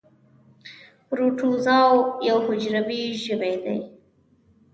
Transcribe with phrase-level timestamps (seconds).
[1.07, 1.79] پروټوزوا
[2.27, 3.77] یو حجروي ژوي دي